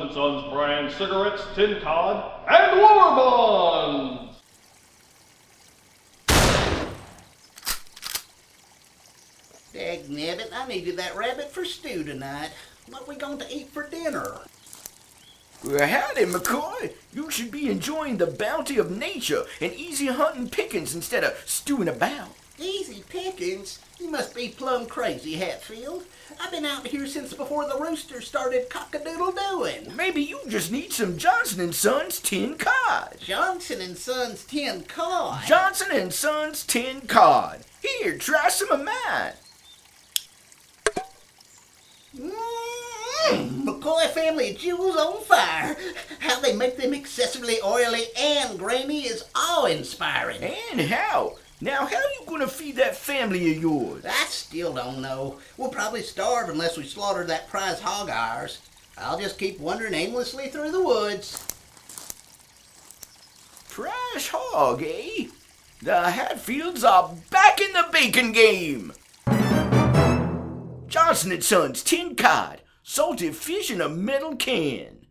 Johnson 0.00 0.14
& 0.14 0.14
Sons 0.14 0.52
brand 0.52 0.92
cigarettes, 0.92 1.42
tin 1.54 1.80
cod, 1.80 2.32
and 2.48 2.80
water 2.80 3.16
bonds. 3.16 4.36
Dagnabbit, 9.74 10.50
I 10.54 10.66
needed 10.68 10.96
that 10.96 11.16
rabbit 11.16 11.50
for 11.50 11.64
stew 11.64 12.04
tonight. 12.04 12.50
What 12.88 13.08
we 13.08 13.16
going 13.16 13.38
to 13.38 13.54
eat 13.54 13.68
for 13.68 13.88
dinner? 13.88 14.38
Well, 15.64 15.86
howdy, 15.86 16.24
McCoy. 16.24 16.92
You 17.12 17.30
should 17.30 17.50
be 17.50 17.70
enjoying 17.70 18.16
the 18.16 18.26
bounty 18.26 18.78
of 18.78 18.90
nature 18.90 19.44
and 19.60 19.72
easy 19.74 20.06
hunting 20.06 20.48
pickings 20.48 20.94
instead 20.94 21.24
of 21.24 21.36
stewing 21.46 21.88
about. 21.88 22.30
Easy 22.58 22.99
pickings? 23.40 23.78
You 23.98 24.10
must 24.10 24.34
be 24.34 24.48
plumb 24.48 24.86
crazy, 24.86 25.34
Hatfield. 25.34 26.04
I've 26.40 26.50
been 26.50 26.66
out 26.66 26.86
here 26.86 27.06
since 27.06 27.32
before 27.32 27.66
the 27.68 27.78
rooster 27.78 28.20
started 28.20 28.68
cock-a-doodle-dooing. 28.70 29.94
Maybe 29.96 30.22
you 30.22 30.40
just 30.48 30.70
need 30.70 30.92
some 30.92 31.16
Johnson 31.16 31.72
& 31.72 31.74
Sons 31.74 32.20
tin 32.20 32.56
cod. 32.56 33.16
Johnson 33.18 33.80
and 33.80 33.96
Sons 33.96 34.44
tin 34.44 34.82
cod. 34.82 35.46
Johnson 35.46 36.10
& 36.10 36.12
Sons 36.12 36.64
tin 36.64 37.00
cod. 37.02 37.60
Here, 37.82 38.16
try 38.16 38.48
some 38.50 38.70
of 38.70 38.84
mine. 38.84 39.32
Mmm, 42.16 43.64
McCoy 43.64 44.06
family 44.08 44.54
jewels 44.54 44.96
on 44.96 45.22
fire. 45.22 45.76
How 46.18 46.40
they 46.40 46.54
make 46.54 46.76
them 46.76 46.92
excessively 46.92 47.56
oily 47.64 48.04
and 48.18 48.58
grainy 48.58 49.02
is 49.02 49.24
awe-inspiring. 49.34 50.42
And 50.72 50.80
how? 50.80 51.36
Now, 51.62 51.84
how 51.84 51.98
you 51.98 52.19
gonna 52.40 52.50
feed 52.50 52.76
that 52.76 52.96
family 52.96 53.54
of 53.54 53.62
yours? 53.62 54.02
I 54.06 54.24
still 54.24 54.72
don't 54.72 55.02
know. 55.02 55.38
We'll 55.58 55.68
probably 55.68 56.00
starve 56.00 56.48
unless 56.48 56.78
we 56.78 56.84
slaughter 56.84 57.22
that 57.24 57.50
prize 57.50 57.80
hog 57.80 58.08
of 58.08 58.14
ours. 58.14 58.60
I'll 58.96 59.20
just 59.20 59.38
keep 59.38 59.60
wandering 59.60 59.92
aimlessly 59.92 60.48
through 60.48 60.70
the 60.70 60.82
woods. 60.82 61.46
Trash 63.68 64.30
hog, 64.32 64.82
eh? 64.82 65.26
The 65.82 66.10
Hatfields 66.10 66.82
are 66.82 67.14
back 67.28 67.60
in 67.60 67.74
the 67.74 67.86
bacon 67.92 68.32
game. 68.32 68.94
Johnson 70.88 71.40
& 71.40 71.42
Sons 71.42 71.82
tin 71.82 72.16
cod, 72.16 72.62
salted 72.82 73.36
fish 73.36 73.70
in 73.70 73.82
a 73.82 73.88
metal 73.88 74.34
can. 74.34 75.06